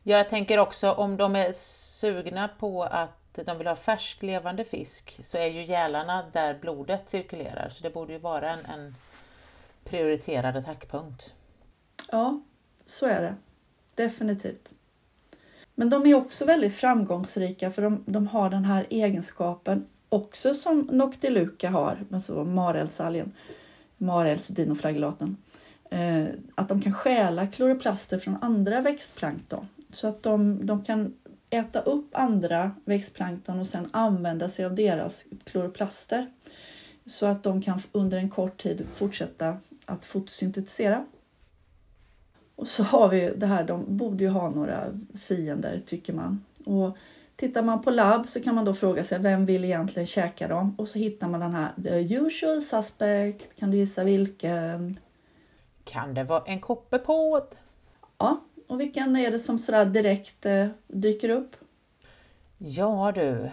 Jag 0.04 0.30
tänker 0.30 0.58
också 0.58 0.92
om 0.92 1.18
de 1.18 1.36
är 1.36 1.52
sugna 1.52 2.48
på 2.48 2.84
att 2.84 3.40
de 3.46 3.58
vill 3.58 3.68
ha 3.68 3.76
färsk 3.76 4.24
levande 4.24 4.66
fisk 4.66 5.20
så 5.24 5.38
är 5.38 5.48
ju 5.48 5.64
gälarna 5.64 6.26
där 6.34 6.60
blodet 6.62 7.10
cirkulerar 7.10 7.70
så 7.70 7.84
det 7.84 7.90
borde 7.90 8.14
ju 8.14 8.20
vara 8.20 8.54
en, 8.54 8.66
en 8.66 8.96
prioriterad 9.84 10.56
attackpunkt. 10.58 11.34
Ja, 12.12 12.42
så 12.86 13.06
är 13.06 13.22
det. 13.22 13.36
Definitivt. 13.96 14.74
Men 15.76 15.90
de 15.90 16.06
är 16.06 16.16
också 16.16 16.46
väldigt 16.46 16.76
framgångsrika 16.76 17.72
för 17.72 17.82
de, 17.82 18.04
de 18.06 18.28
har 18.28 18.50
den 18.50 18.66
här 18.66 18.88
egenskapen 18.90 19.88
också 20.10 20.54
som 20.54 20.80
Noctiluca 20.80 21.70
har, 21.70 22.06
alltså 22.12 22.44
marälsalgen, 22.44 23.32
marälsdinoflagellaten. 23.98 25.38
Eh, 25.92 26.26
att 26.56 26.70
de 26.70 26.82
kan 26.82 26.94
stjäla 26.94 27.48
kloroplaster 27.48 28.20
från 28.20 28.38
andra 28.42 28.82
växtplankton. 28.82 29.68
Så 29.90 30.08
att 30.08 30.24
de, 30.24 30.66
de 30.66 30.84
kan 30.84 31.14
äta 31.50 31.82
upp 31.82 32.10
andra 32.12 32.72
växtplankton 32.86 33.60
och 33.60 33.68
sen 33.68 33.90
använda 33.92 34.50
sig 34.50 34.66
av 34.66 34.76
deras 34.76 35.26
kloroplaster. 35.44 36.28
Så 37.06 37.26
att 37.26 37.44
de 37.44 37.62
kan 37.62 37.82
under 37.92 38.18
en 38.18 38.30
kort 38.30 38.58
tid 38.58 38.86
fortsätta 38.94 39.58
att 39.86 40.06
fotosyntetisera. 40.06 41.06
Och 42.56 42.68
så 42.68 42.84
har 42.84 43.10
vi 43.10 43.34
det 43.38 43.46
här, 43.46 43.64
de 43.64 43.98
borde 43.98 44.24
ju 44.24 44.30
ha 44.30 44.50
några 44.50 45.00
fiender 45.16 45.82
tycker 45.86 46.14
man. 46.14 46.44
Och 46.66 46.98
tittar 47.38 47.64
man 47.64 47.82
på 47.82 47.92
labb 47.92 48.30
så 48.30 48.42
kan 48.42 48.56
man 48.56 48.66
då 48.66 48.74
fråga 48.74 49.04
sig 49.04 49.20
vem 49.20 49.46
vill 49.46 49.66
egentligen 49.66 50.08
käka 50.08 50.48
dem? 50.48 50.76
Och 50.78 50.88
så 50.88 51.00
hittar 51.00 51.28
man 51.28 51.40
den 51.40 51.54
här 51.54 51.72
the 51.84 52.16
usual 52.16 52.62
suspect. 52.62 53.60
Kan 53.60 53.72
du 53.72 53.78
gissa 53.78 54.04
vilken? 54.04 55.00
Kan 55.84 56.14
det 56.14 56.24
vara 56.24 56.44
en 56.46 56.60
koppepåd? 56.60 57.48
Ja, 58.18 58.42
och 58.68 58.80
vilken 58.80 59.16
är 59.16 59.32
det 59.32 59.40
som 59.40 59.60
sådär 59.60 59.86
direkt 59.86 60.46
eh, 60.46 60.68
dyker 60.88 61.30
upp? 61.30 61.56
Ja 62.58 63.12
du, 63.16 63.50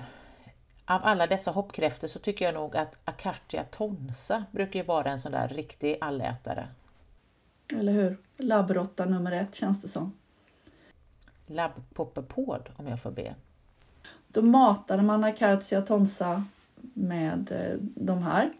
av 0.85 1.00
alla 1.05 1.26
dessa 1.26 1.50
hoppkräftor 1.50 2.09
så 2.09 2.19
tycker 2.19 2.45
jag 2.45 2.55
nog 2.55 2.76
att 2.76 2.99
Acartia 3.05 3.64
tonsa 3.64 4.45
brukar 4.53 4.81
ju 4.81 4.87
vara 4.87 5.11
en 5.11 5.19
sån 5.19 5.33
där 5.33 5.49
riktig 5.49 5.99
allätare. 6.00 6.69
Eller 7.73 7.93
hur? 7.93 8.19
Labbråtta 8.37 9.05
nummer 9.05 9.33
ett 9.33 9.55
känns 9.55 9.83
det 9.83 9.88
som. 9.88 10.12
Labbpoppepåd 11.47 12.71
om 12.76 12.87
jag 12.87 13.00
får 13.03 13.11
be. 13.11 13.35
Då 14.35 14.43
matade 14.43 15.03
man 15.03 15.25
Acartia 15.25 15.83
tonsa 15.83 16.45
med 16.95 17.53
eh, 17.53 17.79
de 17.81 18.23
här. 18.23 18.53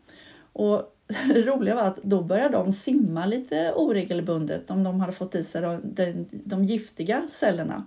Och 0.53 0.95
det 1.07 1.43
roliga 1.47 1.75
var 1.75 1.83
att 1.83 2.03
då 2.03 2.23
började 2.23 2.57
de 2.57 2.73
simma 2.73 3.27
lite 3.27 3.73
oregelbundet 3.73 4.71
om 4.71 4.83
de 4.83 5.01
hade 5.01 5.13
fått 5.13 5.35
i 5.35 5.45
sig 5.45 5.63
de, 5.63 5.81
de, 5.85 6.27
de 6.31 6.65
giftiga 6.65 7.23
cellerna. 7.29 7.85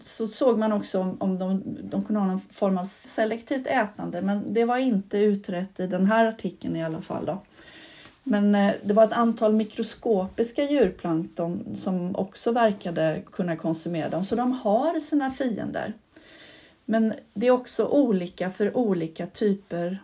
Så 0.00 0.26
såg 0.26 0.58
man 0.58 0.72
också 0.72 1.00
om, 1.00 1.16
om 1.20 1.38
de, 1.38 1.62
de 1.82 2.04
kunde 2.04 2.20
ha 2.20 2.26
någon 2.26 2.40
form 2.40 2.78
av 2.78 2.84
selektivt 2.84 3.66
ätande 3.66 4.22
men 4.22 4.54
det 4.54 4.64
var 4.64 4.76
inte 4.76 5.18
utrett 5.18 5.80
i 5.80 5.86
den 5.86 6.06
här 6.06 6.26
artikeln 6.26 6.76
i 6.76 6.84
alla 6.84 7.02
fall. 7.02 7.26
Då. 7.26 7.42
Men 8.22 8.54
eh, 8.54 8.74
det 8.82 8.94
var 8.94 9.04
ett 9.04 9.12
antal 9.12 9.52
mikroskopiska 9.52 10.64
djurplankton 10.64 11.76
som 11.76 12.16
också 12.16 12.52
verkade 12.52 13.22
kunna 13.32 13.56
konsumera 13.56 14.08
dem, 14.08 14.24
så 14.24 14.36
de 14.36 14.52
har 14.52 15.00
sina 15.00 15.30
fiender. 15.30 15.92
Men 16.90 17.14
det 17.34 17.46
är 17.46 17.50
också 17.50 17.86
olika 17.86 18.50
för 18.50 18.76
olika 18.76 19.26
typer 19.26 19.98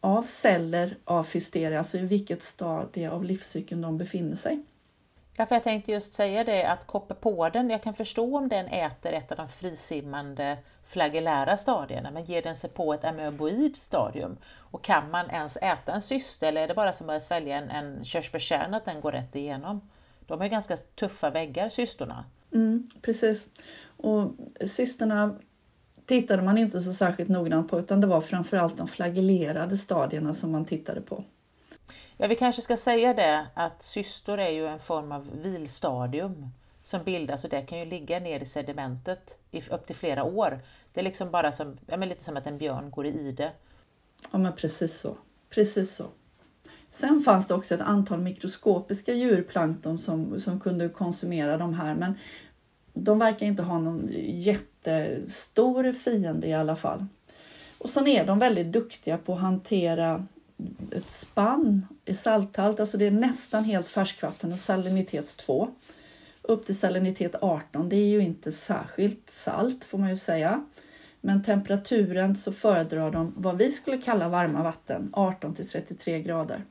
av 0.00 0.22
celler 0.22 0.96
av 1.04 1.24
Fisteria, 1.24 1.78
alltså 1.78 1.98
i 1.98 2.00
vilket 2.00 2.42
stadie 2.42 3.10
av 3.10 3.24
livscykeln 3.24 3.82
de 3.82 3.98
befinner 3.98 4.36
sig. 4.36 4.62
Ja, 5.36 5.46
för 5.46 5.54
jag 5.54 5.62
tänkte 5.62 5.92
just 5.92 6.12
säga 6.12 6.44
det 6.44 6.64
att 6.64 6.86
koppepåden, 6.86 7.70
jag 7.70 7.82
kan 7.82 7.94
förstå 7.94 8.36
om 8.36 8.48
den 8.48 8.66
äter 8.66 9.12
ett 9.12 9.30
av 9.30 9.36
de 9.36 9.48
frisimmande 9.48 10.58
flagellära 10.84 11.56
stadierna, 11.56 12.10
men 12.10 12.24
ger 12.24 12.42
den 12.42 12.56
sig 12.56 12.70
på 12.70 12.94
ett 12.94 13.04
amöboid 13.04 13.76
stadium? 13.76 14.36
Och 14.56 14.84
kan 14.84 15.10
man 15.10 15.30
ens 15.30 15.56
äta 15.56 15.92
en 15.92 16.02
cyste 16.02 16.48
eller 16.48 16.60
är 16.62 16.68
det 16.68 16.74
bara 16.74 16.92
som 16.92 17.10
att 17.10 17.22
svälja 17.22 17.56
en, 17.56 17.70
en 17.70 18.04
körsbärskärna 18.04 18.76
att 18.76 18.84
den 18.84 19.00
går 19.00 19.12
rätt 19.12 19.36
igenom? 19.36 19.80
De 20.26 20.40
har 20.40 20.48
ganska 20.48 20.76
tuffa 20.76 21.30
väggar, 21.30 21.68
cystorna. 21.68 22.24
Mm, 22.52 22.90
precis. 23.02 23.48
Och 23.96 24.30
cysterna 24.66 25.38
tittade 26.06 26.42
man 26.42 26.58
inte 26.58 26.80
så 26.80 26.92
särskilt 26.92 27.28
noggrant 27.28 27.70
på 27.70 27.78
utan 27.78 28.00
det 28.00 28.06
var 28.06 28.20
framförallt 28.20 28.76
de 28.76 28.88
flagellerade 28.88 29.76
stadierna 29.76 30.34
som 30.34 30.52
man 30.52 30.64
tittade 30.64 31.00
på. 31.00 31.24
Ja, 32.16 32.26
vi 32.26 32.34
kanske 32.34 32.62
ska 32.62 32.76
säga 32.76 33.14
det 33.14 33.46
att 33.54 33.82
cystor 33.82 34.38
är 34.38 34.50
ju 34.50 34.66
en 34.66 34.78
form 34.78 35.12
av 35.12 35.30
vilstadium 35.42 36.50
som 36.82 37.04
bildas 37.04 37.44
och 37.44 37.50
det 37.50 37.62
kan 37.62 37.78
ju 37.78 37.84
ligga 37.84 38.20
ner 38.20 38.40
i 38.42 38.46
sedimentet 38.46 39.38
i 39.50 39.62
upp 39.70 39.86
till 39.86 39.96
flera 39.96 40.24
år. 40.24 40.60
Det 40.92 41.00
är 41.00 41.04
liksom 41.04 41.30
bara 41.30 41.52
som, 41.52 41.78
ja, 41.86 41.96
men 41.96 42.08
lite 42.08 42.24
som 42.24 42.36
att 42.36 42.46
en 42.46 42.58
björn 42.58 42.90
går 42.90 43.06
i 43.06 43.32
det. 43.32 43.52
Ja, 44.30 44.38
men 44.38 44.52
precis 44.52 45.00
så. 45.00 45.16
Precis 45.50 45.96
så. 45.96 46.04
Sen 46.90 47.20
fanns 47.20 47.46
det 47.46 47.54
också 47.54 47.74
ett 47.74 47.80
antal 47.80 48.20
mikroskopiska 48.20 49.12
djurplankton 49.12 49.98
som, 49.98 50.40
som 50.40 50.60
kunde 50.60 50.88
konsumera 50.88 51.58
de 51.58 51.74
här, 51.74 51.94
men 51.94 52.14
de 52.94 53.18
verkar 53.18 53.46
inte 53.46 53.62
ha 53.62 53.78
någon 53.78 54.10
jättestor 54.86 55.92
fiende 55.92 56.46
i 56.46 56.52
alla 56.52 56.76
fall. 56.76 57.06
Och 57.78 57.90
sen 57.90 58.06
är 58.06 58.26
de 58.26 58.38
väldigt 58.38 58.72
duktiga 58.72 59.18
på 59.18 59.32
att 59.32 59.40
hantera 59.40 60.26
ett 60.92 61.10
spann 61.10 61.86
i 62.04 62.14
salthalt, 62.14 62.80
alltså 62.80 62.98
det 62.98 63.06
är 63.06 63.10
nästan 63.10 63.64
helt 63.64 63.88
färskvatten 63.88 64.52
och 64.52 64.58
salinitet 64.58 65.36
2 65.36 65.68
upp 66.42 66.66
till 66.66 66.78
salinitet 66.78 67.34
18. 67.40 67.88
Det 67.88 67.96
är 67.96 68.06
ju 68.06 68.20
inte 68.20 68.52
särskilt 68.52 69.30
salt 69.30 69.84
får 69.84 69.98
man 69.98 70.10
ju 70.10 70.16
säga. 70.16 70.64
Men 71.20 71.42
temperaturen 71.42 72.36
så 72.36 72.52
föredrar 72.52 73.10
de 73.10 73.34
vad 73.36 73.58
vi 73.58 73.72
skulle 73.72 73.98
kalla 73.98 74.28
varma 74.28 74.62
vatten, 74.62 75.10
18 75.12 75.54
till 75.54 75.68
33 75.68 76.22
grader. 76.22 76.64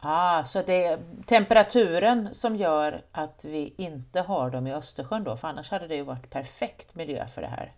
Ah, 0.00 0.44
så 0.44 0.62
det 0.62 0.84
är 0.84 0.98
temperaturen 1.26 2.28
som 2.32 2.56
gör 2.56 3.02
att 3.12 3.44
vi 3.44 3.74
inte 3.76 4.20
har 4.20 4.50
dem 4.50 4.66
i 4.66 4.74
Östersjön 4.74 5.24
då, 5.24 5.36
för 5.36 5.48
annars 5.48 5.70
hade 5.70 5.86
det 5.86 5.96
ju 5.96 6.02
varit 6.02 6.30
perfekt 6.30 6.94
miljö 6.94 7.26
för 7.26 7.42
det 7.42 7.48
här. 7.48 7.72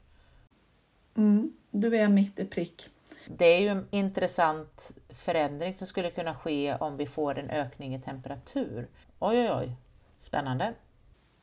Mm, 1.16 1.52
du 1.70 1.96
är 1.96 2.08
mitt 2.08 2.38
i 2.38 2.44
prick. 2.44 2.88
Det 3.26 3.44
är 3.44 3.60
ju 3.60 3.68
en 3.68 3.86
intressant 3.90 4.92
förändring 5.08 5.76
som 5.76 5.86
skulle 5.86 6.10
kunna 6.10 6.34
ske 6.34 6.74
om 6.74 6.96
vi 6.96 7.06
får 7.06 7.38
en 7.38 7.50
ökning 7.50 7.94
i 7.94 8.00
temperatur. 8.00 8.88
Oj, 9.18 9.40
oj, 9.40 9.50
oj, 9.52 9.72
spännande. 10.18 10.74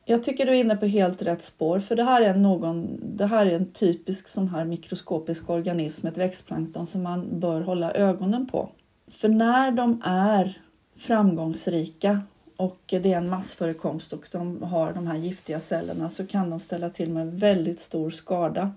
Jag 0.05 0.23
tycker 0.23 0.45
du 0.45 0.51
är 0.51 0.59
inne 0.59 0.77
på 0.77 0.85
helt 0.85 1.21
rätt 1.21 1.43
spår, 1.43 1.79
för 1.79 1.95
det 1.95 2.03
här 2.03 2.21
är, 2.21 2.33
någon, 2.35 2.99
det 3.17 3.25
här 3.25 3.45
är 3.45 3.55
en 3.55 3.71
typisk 3.71 4.27
sån 4.27 4.47
här 4.47 4.65
mikroskopisk 4.65 5.49
organism, 5.49 6.07
ett 6.07 6.17
växtplankton 6.17 6.85
som 6.85 7.03
man 7.03 7.39
bör 7.39 7.61
hålla 7.61 7.91
ögonen 7.91 8.47
på. 8.47 8.69
För 9.07 9.29
när 9.29 9.71
de 9.71 10.01
är 10.05 10.61
framgångsrika 10.97 12.21
och 12.57 12.81
det 12.87 13.13
är 13.13 13.17
en 13.17 13.29
massförekomst 13.29 14.13
och 14.13 14.27
de 14.31 14.63
har 14.63 14.93
de 14.93 15.07
här 15.07 15.17
giftiga 15.17 15.59
cellerna 15.59 16.09
så 16.09 16.27
kan 16.27 16.49
de 16.49 16.59
ställa 16.59 16.89
till 16.89 17.09
med 17.09 17.39
väldigt 17.39 17.79
stor 17.79 18.09
skada. 18.09 18.71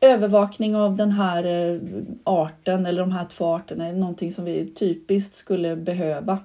Övervakning 0.00 0.76
av 0.76 0.96
den 0.96 1.10
här 1.10 1.44
eh, 1.44 1.80
arten 2.24 2.86
eller 2.86 3.00
de 3.00 3.12
här 3.12 3.26
två 3.26 3.44
arterna 3.44 3.86
är 3.86 3.92
någonting 3.92 4.32
som 4.32 4.44
vi 4.44 4.74
typiskt 4.74 5.34
skulle 5.34 5.76
behöva. 5.76 6.38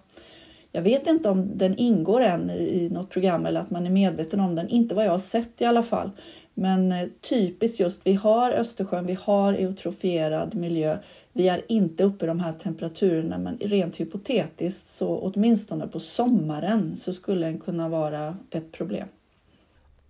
Jag 0.71 0.81
vet 0.81 1.07
inte 1.07 1.29
om 1.29 1.57
den 1.57 1.77
ingår 1.77 2.21
än 2.21 2.49
i 2.49 2.89
något 2.91 3.09
program 3.09 3.45
eller 3.45 3.61
att 3.61 3.69
man 3.69 3.85
är 3.85 3.89
medveten 3.89 4.39
om 4.39 4.55
den, 4.55 4.69
inte 4.69 4.95
vad 4.95 5.05
jag 5.05 5.11
har 5.11 5.19
sett 5.19 5.61
i 5.61 5.65
alla 5.65 5.83
fall. 5.83 6.11
Men 6.53 6.91
eh, 6.91 7.07
typiskt 7.21 7.79
just, 7.79 7.99
vi 8.03 8.13
har 8.13 8.51
Östersjön, 8.51 9.05
vi 9.05 9.17
har 9.21 9.53
eutrofierad 9.53 10.55
miljö. 10.55 10.97
Vi 11.37 11.49
är 11.49 11.71
inte 11.71 12.03
uppe 12.03 12.25
i 12.25 12.27
de 12.27 12.39
här 12.39 12.53
temperaturerna, 12.53 13.37
men 13.37 13.57
rent 13.57 13.95
hypotetiskt 13.99 14.87
så 14.87 15.17
åtminstone 15.17 15.87
på 15.87 15.99
sommaren 15.99 16.97
så 16.97 17.13
skulle 17.13 17.45
den 17.45 17.59
kunna 17.59 17.89
vara 17.89 18.37
ett 18.51 18.71
problem. 18.71 19.07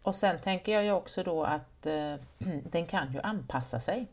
Och 0.01 0.15
sen 0.15 0.39
tänker 0.39 0.71
jag 0.71 0.83
ju 0.83 0.91
också 0.91 1.23
då 1.23 1.43
att 1.43 1.85
eh, 1.85 2.13
den 2.71 2.85
kan 2.85 3.13
ju 3.13 3.19
anpassa 3.21 3.79
sig. 3.79 4.07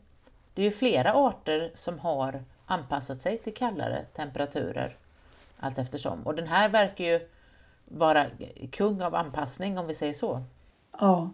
Det 0.53 0.61
är 0.61 0.65
ju 0.65 0.71
flera 0.71 1.13
arter 1.13 1.71
som 1.73 1.99
har 1.99 2.43
anpassat 2.65 3.21
sig 3.21 3.37
till 3.37 3.53
kallare 3.53 4.05
temperaturer 4.15 4.95
allt 5.59 5.79
eftersom. 5.79 6.27
Och 6.27 6.35
den 6.35 6.47
här 6.47 6.69
verkar 6.69 7.05
ju 7.05 7.27
vara 7.85 8.25
kung 8.71 9.01
av 9.01 9.15
anpassning 9.15 9.77
om 9.77 9.87
vi 9.87 9.93
säger 9.93 10.13
så. 10.13 10.43
Ja, 10.99 11.29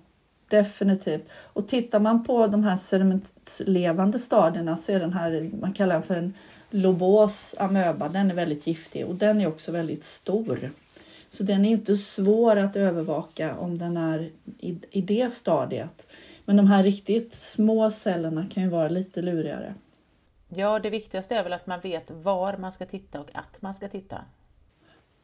definitivt. 0.49 1.29
Och 1.31 1.67
tittar 1.67 1.99
man 1.99 2.23
på 2.23 2.47
de 2.47 2.63
här 2.63 2.77
sedimentlevande 2.77 4.19
stadierna 4.19 4.77
så 4.77 4.91
är 4.91 4.99
den 4.99 5.13
här, 5.13 5.49
man 5.61 5.73
kallar 5.73 5.95
den 5.95 6.03
för 6.03 6.15
en 6.15 6.33
lobos 6.69 7.55
amöba, 7.57 8.09
den 8.09 8.31
är 8.31 8.35
väldigt 8.35 8.67
giftig 8.67 9.05
och 9.05 9.15
den 9.15 9.41
är 9.41 9.47
också 9.47 9.71
väldigt 9.71 10.03
stor. 10.03 10.71
Så 11.29 11.43
den 11.43 11.65
är 11.65 11.69
inte 11.69 11.97
svår 11.97 12.55
att 12.55 12.75
övervaka 12.75 13.55
om 13.55 13.77
den 13.77 13.97
är 13.97 14.29
i, 14.59 14.79
i 14.91 15.01
det 15.01 15.33
stadiet. 15.33 16.07
Men 16.45 16.57
de 16.57 16.67
här 16.67 16.83
riktigt 16.83 17.35
små 17.35 17.91
cellerna 17.91 18.47
kan 18.53 18.63
ju 18.63 18.69
vara 18.69 18.89
lite 18.89 19.21
lurigare. 19.21 19.73
Ja, 20.49 20.79
det 20.79 20.89
viktigaste 20.89 21.35
är 21.35 21.43
väl 21.43 21.53
att 21.53 21.67
man 21.67 21.79
vet 21.79 22.11
var 22.11 22.57
man 22.57 22.71
ska 22.71 22.85
titta 22.85 23.19
och 23.19 23.29
att 23.33 23.61
man 23.61 23.73
ska 23.73 23.87
titta. 23.87 24.21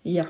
Ja. 0.01 0.25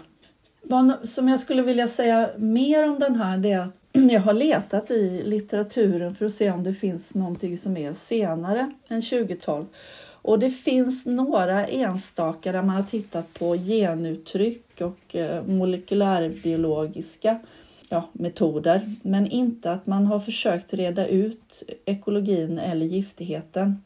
Vad 0.68 1.10
som 1.10 1.30
jag 1.30 1.40
skulle 1.40 1.62
vilja 1.62 1.88
säga 1.88 2.30
mer 2.38 2.90
om 2.90 3.00
den 3.00 3.16
här 3.16 3.38
det 3.38 3.52
är 3.52 3.60
att 3.60 3.78
jag 4.12 4.22
har 4.22 4.34
letat 4.34 4.92
i 4.92 5.24
litteraturen 5.26 6.16
för 6.16 6.26
att 6.26 6.34
se 6.34 6.52
om 6.52 6.64
det 6.64 6.74
finns 6.74 7.16
någonting 7.16 7.58
som 7.58 7.78
är 7.78 7.94
senare 7.94 8.72
än 8.88 9.02
2012. 9.02 9.66
Och 10.22 10.40
det 10.40 10.50
finns 10.50 11.06
några 11.06 11.66
enstaka 11.66 12.52
där 12.52 12.62
man 12.62 12.76
har 12.76 12.84
tittat 12.84 13.34
på 13.34 13.56
genuttryck 13.56 14.82
och 14.82 15.16
eh, 15.16 15.44
molekylärbiologiska 15.44 17.40
ja, 17.90 18.10
metoder, 18.14 18.96
men 19.02 19.28
inte 19.28 19.72
att 19.72 19.88
man 19.88 20.08
har 20.08 20.20
försökt 20.20 20.74
reda 20.74 21.08
ut 21.08 21.64
ekologin 21.86 22.60
eller 22.60 22.86
giftigheten. 22.86 23.84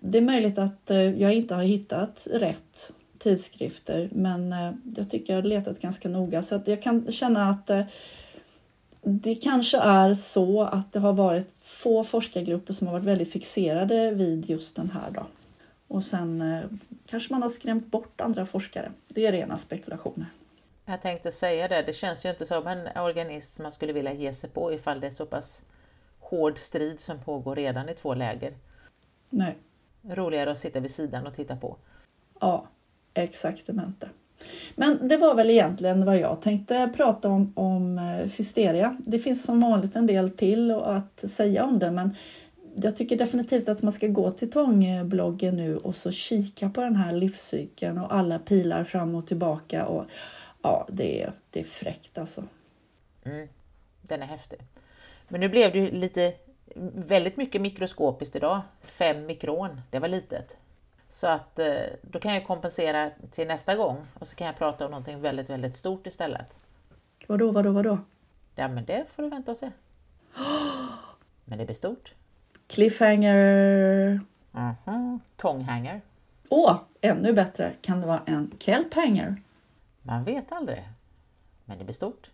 Det 0.00 0.18
är 0.18 0.22
möjligt 0.22 0.58
att 0.58 0.90
eh, 0.90 1.20
jag 1.20 1.34
inte 1.34 1.54
har 1.54 1.62
hittat 1.62 2.28
rätt 2.30 2.92
tidskrifter, 3.18 4.08
men 4.12 4.52
eh, 4.52 4.72
jag 4.96 5.10
tycker 5.10 5.32
jag 5.32 5.42
har 5.42 5.48
letat 5.48 5.80
ganska 5.80 6.08
noga 6.08 6.42
så 6.42 6.54
att 6.54 6.68
jag 6.68 6.82
kan 6.82 7.12
känna 7.12 7.50
att 7.50 7.70
det 9.02 9.34
kanske 9.34 9.78
är 9.78 10.14
så 10.14 10.62
att 10.62 10.92
det 10.92 10.98
har 10.98 11.12
varit 11.12 11.54
få 11.62 12.04
forskargrupper 12.04 12.72
som 12.72 12.86
har 12.86 12.94
varit 12.94 13.06
väldigt 13.06 13.32
fixerade 13.32 14.10
vid 14.10 14.50
just 14.50 14.76
den 14.76 14.90
här. 14.90 15.10
Då. 15.10 15.26
Och 15.88 16.04
sen 16.04 16.42
eh, 16.42 16.60
kanske 17.06 17.32
man 17.32 17.42
har 17.42 17.48
skrämt 17.48 17.86
bort 17.86 18.20
andra 18.20 18.46
forskare. 18.46 18.92
Det 19.08 19.26
är 19.26 19.32
rena 19.32 19.56
spekulationer. 19.56 20.26
Jag 20.84 21.02
tänkte 21.02 21.32
säga 21.32 21.68
det, 21.68 21.82
det 21.82 21.92
känns 21.92 22.24
ju 22.24 22.30
inte 22.30 22.46
som 22.46 22.66
en 22.66 22.88
organism 22.96 23.62
man 23.62 23.72
skulle 23.72 23.92
vilja 23.92 24.12
ge 24.12 24.32
sig 24.32 24.50
på 24.50 24.72
ifall 24.72 25.00
det 25.00 25.06
är 25.06 25.10
så 25.10 25.26
pass 25.26 25.60
hård 26.20 26.58
strid 26.58 27.00
som 27.00 27.18
pågår 27.18 27.56
redan 27.56 27.88
i 27.88 27.94
två 27.94 28.14
läger. 28.14 28.54
Nej. 29.30 29.56
Roligare 30.02 30.50
att 30.50 30.58
sitta 30.58 30.80
vid 30.80 30.90
sidan 30.90 31.26
och 31.26 31.34
titta 31.34 31.56
på. 31.56 31.76
Ja, 32.40 32.66
exaktamente. 33.22 34.08
Men 34.74 35.08
det 35.08 35.16
var 35.16 35.34
väl 35.34 35.50
egentligen 35.50 36.04
vad 36.04 36.18
jag 36.18 36.42
tänkte 36.42 36.90
prata 36.96 37.28
om, 37.28 37.52
om 37.56 37.98
eh, 37.98 38.28
Fisteria. 38.28 38.96
Det 38.98 39.18
finns 39.18 39.44
som 39.44 39.60
vanligt 39.60 39.96
en 39.96 40.06
del 40.06 40.30
till 40.30 40.70
att 40.70 41.30
säga 41.30 41.64
om 41.64 41.78
det 41.78 41.90
men 41.90 42.14
jag 42.82 42.96
tycker 42.96 43.16
definitivt 43.16 43.68
att 43.68 43.82
man 43.82 43.92
ska 43.92 44.06
gå 44.06 44.30
till 44.30 44.50
Tångbloggen 44.50 45.56
nu 45.56 45.76
och 45.76 45.96
så 45.96 46.12
kika 46.12 46.70
på 46.70 46.80
den 46.80 46.96
här 46.96 47.12
livscykeln 47.12 47.98
och 47.98 48.14
alla 48.14 48.38
pilar 48.38 48.84
fram 48.84 49.14
och 49.14 49.26
tillbaka. 49.26 49.86
Och, 49.86 50.04
ja, 50.62 50.88
det 50.92 51.22
är, 51.22 51.32
det 51.50 51.60
är 51.60 51.64
fräckt 51.64 52.18
alltså. 52.18 52.44
Mm, 53.24 53.48
den 54.02 54.22
är 54.22 54.26
häftig. 54.26 54.58
Men 55.28 55.40
nu 55.40 55.48
blev 55.48 55.72
det 55.72 55.78
ju 55.78 55.90
lite 55.90 56.34
väldigt 56.94 57.36
mycket 57.36 57.60
mikroskopiskt 57.60 58.36
idag. 58.36 58.60
Fem 58.82 59.26
mikron, 59.26 59.80
det 59.90 59.98
var 59.98 60.08
litet. 60.08 60.56
Så 61.08 61.26
att 61.26 61.58
eh, 61.58 61.82
då 62.02 62.18
kan 62.20 62.34
jag 62.34 62.46
kompensera 62.46 63.10
till 63.30 63.48
nästa 63.48 63.76
gång 63.76 64.06
och 64.14 64.28
så 64.28 64.36
kan 64.36 64.46
jag 64.46 64.56
prata 64.56 64.84
om 64.84 64.90
någonting 64.90 65.20
väldigt, 65.20 65.50
väldigt 65.50 65.76
stort 65.76 66.06
istället. 66.06 66.58
Vadå, 67.26 67.50
vadå, 67.52 67.72
vadå? 67.72 67.98
Ja, 68.54 68.68
men 68.68 68.84
det 68.84 69.06
får 69.14 69.22
du 69.22 69.28
vänta 69.28 69.50
och 69.50 69.56
se. 69.56 69.70
Men 71.44 71.58
det 71.58 71.64
blir 71.64 71.74
stort. 71.74 72.14
Cliffhanger. 72.66 74.20
Mm 74.86 75.20
Tonghanger. 75.36 76.00
Åh, 76.48 76.80
ännu 77.00 77.32
bättre. 77.32 77.72
Kan 77.80 78.00
det 78.00 78.06
vara 78.06 78.22
en 78.26 78.52
kelphanger? 78.58 79.42
Man 80.02 80.24
vet 80.24 80.52
aldrig. 80.52 80.88
Men 81.64 81.78
det 81.78 81.84
blir 81.84 81.94
stort. 81.94 82.30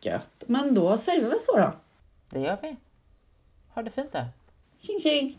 Gött. 0.00 0.44
Men 0.46 0.74
då 0.74 0.96
säger 0.96 1.22
vi 1.22 1.28
väl 1.28 1.40
så 1.40 1.56
då. 1.56 1.72
Det 2.30 2.40
gör 2.40 2.58
vi. 2.62 2.76
Ha 3.68 3.82
det 3.82 3.90
fint 3.90 4.12
då. 4.12 4.24
Tjing 4.78 5.00
tjing! 5.00 5.38